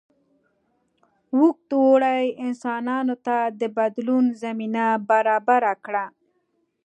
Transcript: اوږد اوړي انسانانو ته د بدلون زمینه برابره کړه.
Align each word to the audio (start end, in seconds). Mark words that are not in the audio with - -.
اوږد 1.35 1.69
اوړي 1.81 2.23
انسانانو 2.45 3.15
ته 3.25 3.37
د 3.59 3.61
بدلون 3.77 4.25
زمینه 4.43 4.85
برابره 5.09 5.73
کړه. 5.85 6.05